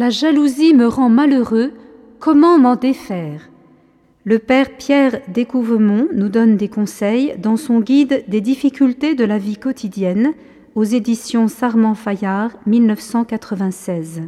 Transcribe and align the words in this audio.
La 0.00 0.08
jalousie 0.08 0.72
me 0.72 0.86
rend 0.86 1.10
malheureux, 1.10 1.74
comment 2.20 2.58
m'en 2.58 2.74
défaire? 2.74 3.50
Le 4.24 4.38
père 4.38 4.78
Pierre 4.78 5.20
Découvemont 5.28 6.08
nous 6.14 6.30
donne 6.30 6.56
des 6.56 6.68
conseils 6.68 7.34
dans 7.36 7.58
son 7.58 7.80
guide 7.80 8.24
des 8.26 8.40
difficultés 8.40 9.14
de 9.14 9.26
la 9.26 9.36
vie 9.36 9.58
quotidienne 9.58 10.32
aux 10.74 10.84
éditions 10.84 11.48
Sarment 11.48 11.94
Fayard 11.94 12.52
1996. 12.64 14.22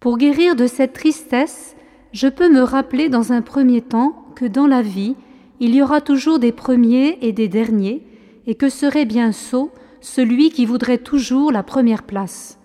Pour 0.00 0.16
guérir 0.16 0.56
de 0.56 0.66
cette 0.66 0.94
tristesse, 0.94 1.76
je 2.12 2.28
peux 2.28 2.50
me 2.50 2.62
rappeler 2.62 3.10
dans 3.10 3.34
un 3.34 3.42
premier 3.42 3.82
temps 3.82 4.32
que 4.34 4.46
dans 4.46 4.66
la 4.66 4.80
vie, 4.80 5.14
il 5.60 5.74
y 5.74 5.82
aura 5.82 6.00
toujours 6.00 6.38
des 6.38 6.52
premiers 6.52 7.18
et 7.20 7.32
des 7.32 7.48
derniers, 7.48 8.06
et 8.46 8.54
que 8.54 8.70
serait 8.70 9.04
bien 9.04 9.30
sot 9.30 9.70
celui 10.00 10.48
qui 10.48 10.64
voudrait 10.64 10.96
toujours 10.96 11.52
la 11.52 11.62
première 11.62 12.04
place. 12.04 12.58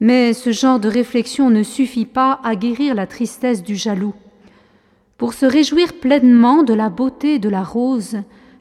Mais 0.00 0.32
ce 0.32 0.50
genre 0.50 0.80
de 0.80 0.88
réflexion 0.88 1.50
ne 1.50 1.62
suffit 1.62 2.06
pas 2.06 2.40
à 2.42 2.56
guérir 2.56 2.94
la 2.94 3.06
tristesse 3.06 3.62
du 3.62 3.76
jaloux. 3.76 4.14
Pour 5.18 5.34
se 5.34 5.44
réjouir 5.44 5.92
pleinement 5.92 6.62
de 6.62 6.72
la 6.72 6.88
beauté 6.88 7.38
de 7.38 7.50
la 7.50 7.62
rose, 7.62 8.16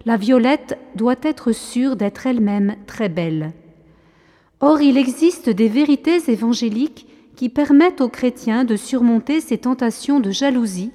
la 0.06 0.18
violette 0.18 0.78
doit 0.96 1.16
être 1.22 1.54
sûre 1.54 1.96
d'être 1.96 2.28
elle-même 2.28 2.76
très 2.86 3.08
belle. 3.08 3.54
Or, 4.60 4.82
il 4.82 4.98
existe 4.98 5.50
des 5.50 5.70
vérités 5.70 6.20
évangéliques 6.30 7.08
qui 7.38 7.48
permettent 7.48 8.02
aux 8.02 8.10
chrétiens 8.10 8.66
de 8.66 8.76
surmonter 8.76 9.40
ces 9.40 9.60
tentations 9.60 10.20
de 10.20 10.32
jalousie 10.32 10.92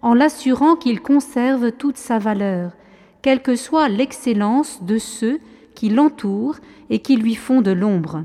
en 0.00 0.14
l'assurant 0.14 0.76
qu'il 0.76 1.00
conserve 1.00 1.72
toute 1.72 1.96
sa 1.96 2.20
valeur, 2.20 2.76
quelle 3.20 3.42
que 3.42 3.56
soit 3.56 3.88
l'excellence 3.88 4.84
de 4.84 4.98
ceux 4.98 5.40
qui 5.74 5.88
l'entourent 5.88 6.58
et 6.90 7.00
qui 7.00 7.16
lui 7.16 7.34
font 7.34 7.62
de 7.62 7.72
l'ombre. 7.72 8.22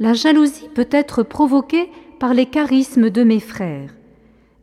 La 0.00 0.12
jalousie 0.12 0.68
peut 0.74 0.88
être 0.92 1.24
provoquée 1.24 1.90
par 2.20 2.32
les 2.32 2.46
charismes 2.46 3.10
de 3.10 3.24
mes 3.24 3.40
frères. 3.40 3.94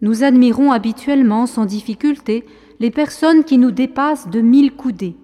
Nous 0.01 0.23
admirons 0.23 0.71
habituellement 0.71 1.45
sans 1.45 1.65
difficulté 1.65 2.45
les 2.79 2.89
personnes 2.89 3.43
qui 3.43 3.57
nous 3.57 3.71
dépassent 3.71 4.29
de 4.29 4.39
mille 4.39 4.73
coudées, 4.73 5.17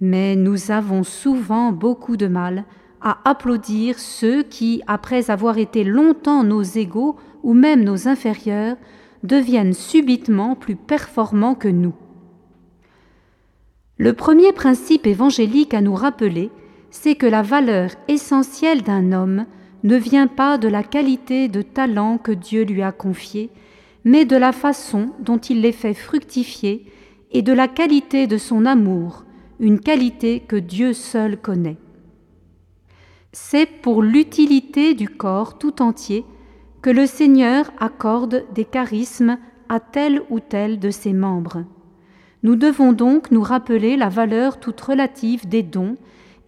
mais 0.00 0.36
nous 0.36 0.70
avons 0.70 1.04
souvent 1.04 1.72
beaucoup 1.72 2.18
de 2.18 2.26
mal 2.26 2.64
à 3.00 3.18
applaudir 3.24 3.98
ceux 3.98 4.42
qui, 4.42 4.82
après 4.86 5.30
avoir 5.30 5.56
été 5.56 5.84
longtemps 5.84 6.44
nos 6.44 6.62
égaux 6.62 7.16
ou 7.42 7.54
même 7.54 7.82
nos 7.82 8.08
inférieurs, 8.08 8.76
deviennent 9.22 9.74
subitement 9.74 10.54
plus 10.54 10.76
performants 10.76 11.54
que 11.54 11.68
nous. 11.68 11.94
Le 13.96 14.12
premier 14.12 14.52
principe 14.52 15.06
évangélique 15.06 15.72
à 15.72 15.80
nous 15.80 15.94
rappeler, 15.94 16.50
c'est 17.02 17.14
que 17.14 17.26
la 17.26 17.42
valeur 17.42 17.90
essentielle 18.08 18.82
d'un 18.82 19.12
homme 19.12 19.44
ne 19.84 19.96
vient 19.96 20.26
pas 20.26 20.56
de 20.56 20.66
la 20.66 20.82
qualité 20.82 21.46
de 21.46 21.60
talent 21.60 22.16
que 22.16 22.32
Dieu 22.32 22.64
lui 22.64 22.82
a 22.82 22.90
confié, 22.90 23.50
mais 24.04 24.24
de 24.24 24.36
la 24.36 24.52
façon 24.52 25.10
dont 25.20 25.36
il 25.36 25.60
les 25.60 25.72
fait 25.72 25.92
fructifier 25.92 26.90
et 27.32 27.42
de 27.42 27.52
la 27.52 27.68
qualité 27.68 28.26
de 28.26 28.38
son 28.38 28.64
amour, 28.64 29.24
une 29.60 29.78
qualité 29.78 30.40
que 30.40 30.56
Dieu 30.56 30.94
seul 30.94 31.36
connaît. 31.36 31.76
C'est 33.30 33.66
pour 33.66 34.02
l'utilité 34.02 34.94
du 34.94 35.08
corps 35.08 35.58
tout 35.58 35.82
entier 35.82 36.24
que 36.80 36.90
le 36.90 37.04
Seigneur 37.04 37.70
accorde 37.78 38.46
des 38.54 38.64
charismes 38.64 39.36
à 39.68 39.80
tel 39.80 40.22
ou 40.30 40.40
tel 40.40 40.78
de 40.78 40.90
ses 40.90 41.12
membres. 41.12 41.64
Nous 42.42 42.56
devons 42.56 42.94
donc 42.94 43.30
nous 43.30 43.42
rappeler 43.42 43.98
la 43.98 44.08
valeur 44.08 44.58
toute 44.58 44.80
relative 44.80 45.46
des 45.46 45.62
dons 45.62 45.98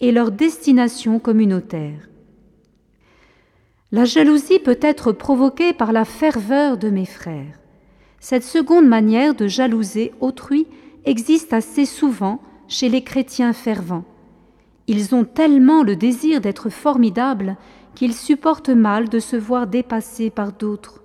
et 0.01 0.13
leur 0.13 0.31
destination 0.31 1.19
communautaire. 1.19 2.09
La 3.91 4.05
jalousie 4.05 4.59
peut 4.59 4.79
être 4.83 5.13
provoquée 5.13 5.73
par 5.73 5.93
la 5.93 6.05
ferveur 6.05 6.77
de 6.77 6.91
mes 6.91 7.07
frères. 7.07 7.59
Cette 8.21 8.45
seconde 8.45 8.87
manière 8.87 9.35
de 9.35 9.47
jalouser 9.47 10.13
autrui 10.21 10.67
existe 11.05 11.53
assez 11.53 11.87
souvent 11.87 12.41
chez 12.67 12.89
les 12.89 13.03
chrétiens 13.03 13.53
fervents. 13.53 14.05
Ils 14.89 15.15
ont 15.15 15.25
tellement 15.25 15.83
le 15.83 15.97
désir 15.97 16.41
d'être 16.41 16.69
formidables 16.69 17.57
qu'ils 17.95 18.15
supportent 18.15 18.69
mal 18.69 19.09
de 19.09 19.19
se 19.19 19.37
voir 19.37 19.67
dépassés 19.67 20.31
par 20.31 20.53
d'autres. 20.53 21.03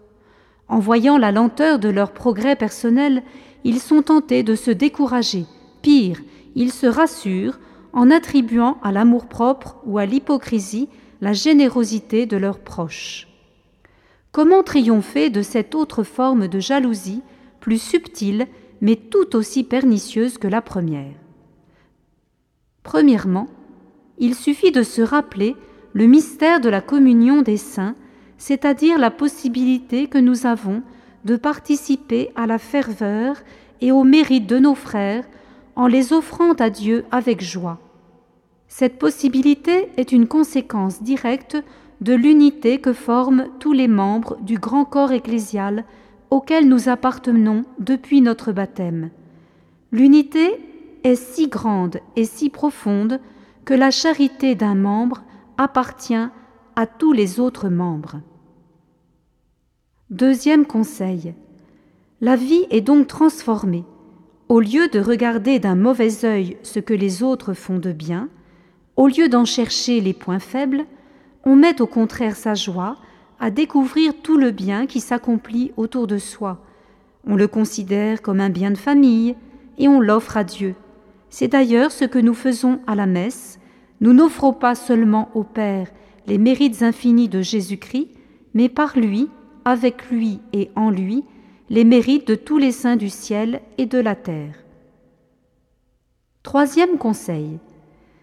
En 0.67 0.79
voyant 0.79 1.17
la 1.17 1.31
lenteur 1.31 1.79
de 1.79 1.89
leur 1.89 2.11
progrès 2.11 2.55
personnel, 2.55 3.23
ils 3.63 3.79
sont 3.79 4.01
tentés 4.01 4.43
de 4.43 4.55
se 4.55 4.71
décourager. 4.71 5.45
Pire, 5.81 6.19
ils 6.55 6.71
se 6.71 6.87
rassurent 6.87 7.59
en 7.93 8.09
attribuant 8.09 8.77
à 8.83 8.91
l'amour-propre 8.91 9.77
ou 9.85 9.97
à 9.97 10.05
l'hypocrisie 10.05 10.89
la 11.21 11.33
générosité 11.33 12.25
de 12.25 12.37
leurs 12.37 12.59
proches. 12.59 13.27
Comment 14.31 14.63
triompher 14.63 15.29
de 15.29 15.43
cette 15.43 15.75
autre 15.75 16.03
forme 16.03 16.47
de 16.47 16.59
jalousie, 16.59 17.21
plus 17.59 17.81
subtile, 17.81 18.47
mais 18.81 18.95
tout 18.95 19.35
aussi 19.35 19.63
pernicieuse 19.63 20.37
que 20.37 20.47
la 20.47 20.61
première? 20.61 21.13
Premièrement, 22.81 23.47
il 24.17 24.35
suffit 24.35 24.71
de 24.71 24.83
se 24.83 25.01
rappeler 25.01 25.55
le 25.93 26.07
mystère 26.07 26.59
de 26.59 26.69
la 26.69 26.81
communion 26.81 27.43
des 27.43 27.57
saints, 27.57 27.95
c'est-à-dire 28.37 28.97
la 28.97 29.11
possibilité 29.11 30.07
que 30.07 30.17
nous 30.17 30.45
avons 30.45 30.81
de 31.23 31.35
participer 31.35 32.31
à 32.35 32.47
la 32.47 32.57
ferveur 32.57 33.37
et 33.79 33.91
au 33.91 34.03
mérite 34.03 34.47
de 34.47 34.59
nos 34.59 34.75
frères 34.75 35.25
en 35.75 35.87
les 35.87 36.13
offrant 36.13 36.53
à 36.53 36.69
Dieu 36.69 37.05
avec 37.11 37.41
joie. 37.41 37.79
Cette 38.67 38.97
possibilité 38.97 39.89
est 39.97 40.11
une 40.11 40.27
conséquence 40.27 41.03
directe 41.03 41.57
de 42.01 42.13
l'unité 42.13 42.79
que 42.79 42.93
forment 42.93 43.47
tous 43.59 43.73
les 43.73 43.87
membres 43.87 44.37
du 44.41 44.57
grand 44.57 44.85
corps 44.85 45.11
ecclésial 45.11 45.85
auquel 46.29 46.67
nous 46.67 46.89
appartenons 46.89 47.65
depuis 47.79 48.21
notre 48.21 48.51
baptême. 48.51 49.09
L'unité 49.91 50.59
est 51.03 51.15
si 51.15 51.47
grande 51.47 51.99
et 52.15 52.25
si 52.25 52.49
profonde 52.49 53.19
que 53.65 53.73
la 53.73 53.91
charité 53.91 54.55
d'un 54.55 54.75
membre 54.75 55.23
appartient 55.57 56.27
à 56.75 56.87
tous 56.87 57.13
les 57.13 57.39
autres 57.39 57.69
membres. 57.69 58.19
Deuxième 60.09 60.65
conseil. 60.65 61.35
La 62.21 62.35
vie 62.35 62.65
est 62.69 62.81
donc 62.81 63.07
transformée. 63.07 63.83
Au 64.53 64.59
lieu 64.59 64.87
de 64.87 64.99
regarder 64.99 65.57
d'un 65.57 65.73
mauvais 65.73 66.25
œil 66.25 66.57
ce 66.61 66.79
que 66.79 66.93
les 66.93 67.23
autres 67.23 67.55
font 67.55 67.79
de 67.79 67.91
bien, 67.91 68.29
au 68.97 69.07
lieu 69.07 69.27
d'en 69.27 69.45
chercher 69.45 69.99
les 69.99 70.13
points 70.13 70.37
faibles, 70.37 70.85
on 71.43 71.55
met 71.55 71.81
au 71.81 71.87
contraire 71.87 72.35
sa 72.35 72.53
joie 72.53 72.97
à 73.39 73.49
découvrir 73.49 74.13
tout 74.21 74.37
le 74.37 74.51
bien 74.51 74.85
qui 74.85 74.99
s'accomplit 74.99 75.71
autour 75.75 76.05
de 76.05 76.19
soi. 76.19 76.63
On 77.25 77.35
le 77.35 77.47
considère 77.47 78.21
comme 78.21 78.39
un 78.39 78.51
bien 78.51 78.69
de 78.69 78.77
famille 78.77 79.35
et 79.79 79.87
on 79.87 79.99
l'offre 79.99 80.37
à 80.37 80.43
Dieu. 80.43 80.75
C'est 81.31 81.47
d'ailleurs 81.47 81.91
ce 81.91 82.05
que 82.05 82.19
nous 82.19 82.35
faisons 82.35 82.79
à 82.85 82.93
la 82.93 83.07
messe. 83.07 83.57
Nous 84.01 84.13
n'offrons 84.13 84.53
pas 84.53 84.75
seulement 84.75 85.31
au 85.33 85.43
Père 85.43 85.87
les 86.27 86.37
mérites 86.37 86.83
infinis 86.83 87.27
de 87.27 87.41
Jésus-Christ, 87.41 88.09
mais 88.53 88.69
par 88.69 88.99
lui, 88.99 89.29
avec 89.65 90.11
lui 90.11 90.41
et 90.53 90.69
en 90.75 90.91
lui, 90.91 91.23
les 91.73 91.85
mérites 91.85 92.27
de 92.27 92.35
tous 92.35 92.59
les 92.59 92.71
saints 92.71 92.97
du 92.97 93.09
ciel 93.09 93.59
et 93.79 93.87
de 93.87 93.97
la 93.97 94.13
terre. 94.13 94.53
Troisième 96.43 96.99
conseil. 96.99 97.57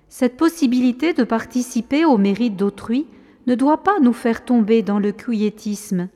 Cette 0.08 0.36
possibilité 0.36 1.14
de 1.14 1.24
participer 1.24 2.04
au 2.04 2.16
mérite 2.16 2.54
d'autrui 2.54 3.08
ne 3.48 3.56
doit 3.56 3.82
pas 3.82 3.98
nous 3.98 4.12
faire 4.12 4.44
tomber 4.44 4.82
dans 4.82 5.00
le 5.00 5.10
quiétisme. 5.10 6.08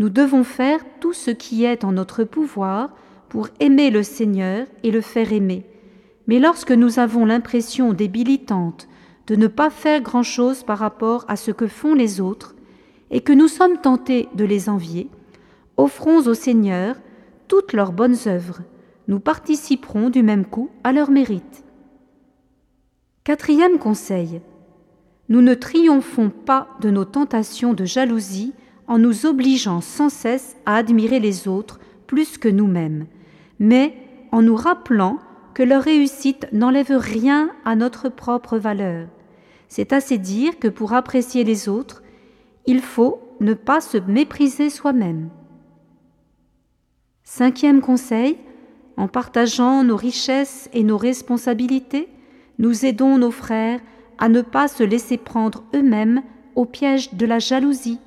Nous 0.00 0.08
devons 0.08 0.42
faire 0.42 0.80
tout 0.98 1.12
ce 1.12 1.30
qui 1.30 1.64
est 1.64 1.84
en 1.84 1.92
notre 1.92 2.24
pouvoir 2.24 2.90
pour 3.28 3.46
aimer 3.60 3.90
le 3.90 4.02
Seigneur 4.02 4.66
et 4.82 4.90
le 4.90 5.02
faire 5.02 5.32
aimer. 5.32 5.64
Mais 6.26 6.40
lorsque 6.40 6.72
nous 6.72 6.98
avons 6.98 7.26
l'impression 7.26 7.92
débilitante 7.92 8.88
de 9.28 9.36
ne 9.36 9.46
pas 9.46 9.70
faire 9.70 10.00
grand-chose 10.00 10.64
par 10.64 10.78
rapport 10.78 11.26
à 11.28 11.36
ce 11.36 11.52
que 11.52 11.68
font 11.68 11.94
les 11.94 12.20
autres, 12.20 12.56
et 13.12 13.20
que 13.20 13.32
nous 13.32 13.46
sommes 13.46 13.78
tentés 13.78 14.28
de 14.34 14.44
les 14.44 14.68
envier, 14.68 15.08
offrons 15.76 16.26
au 16.26 16.34
Seigneur 16.34 16.96
toutes 17.48 17.72
leurs 17.72 17.92
bonnes 17.92 18.16
œuvres. 18.26 18.60
Nous 19.08 19.20
participerons 19.20 20.10
du 20.10 20.22
même 20.22 20.44
coup 20.44 20.70
à 20.84 20.92
leur 20.92 21.10
mérite. 21.10 21.64
Quatrième 23.24 23.78
conseil. 23.78 24.40
Nous 25.28 25.40
ne 25.40 25.54
triomphons 25.54 26.30
pas 26.30 26.68
de 26.80 26.90
nos 26.90 27.04
tentations 27.04 27.72
de 27.74 27.84
jalousie 27.84 28.52
en 28.86 28.98
nous 28.98 29.26
obligeant 29.26 29.80
sans 29.80 30.08
cesse 30.08 30.56
à 30.64 30.76
admirer 30.76 31.18
les 31.18 31.48
autres 31.48 31.80
plus 32.06 32.38
que 32.38 32.48
nous-mêmes, 32.48 33.06
mais 33.58 33.94
en 34.30 34.42
nous 34.42 34.54
rappelant 34.54 35.18
que 35.54 35.62
leur 35.62 35.82
réussite 35.82 36.46
n'enlève 36.52 36.92
rien 36.92 37.50
à 37.64 37.74
notre 37.74 38.08
propre 38.08 38.58
valeur. 38.58 39.08
C'est 39.68 39.92
assez 39.92 40.18
dire 40.18 40.58
que 40.58 40.68
pour 40.68 40.92
apprécier 40.92 41.42
les 41.42 41.68
autres, 41.68 42.02
il 42.66 42.80
faut 42.80 43.20
ne 43.40 43.54
pas 43.54 43.80
se 43.80 43.98
mépriser 43.98 44.70
soi-même. 44.70 45.30
Cinquième 47.28 47.80
conseil, 47.80 48.38
en 48.96 49.08
partageant 49.08 49.82
nos 49.82 49.96
richesses 49.96 50.70
et 50.72 50.84
nos 50.84 50.96
responsabilités, 50.96 52.08
nous 52.60 52.86
aidons 52.86 53.18
nos 53.18 53.32
frères 53.32 53.80
à 54.16 54.28
ne 54.28 54.42
pas 54.42 54.68
se 54.68 54.84
laisser 54.84 55.18
prendre 55.18 55.64
eux-mêmes 55.74 56.22
au 56.54 56.66
piège 56.66 57.14
de 57.14 57.26
la 57.26 57.40
jalousie, 57.40 57.98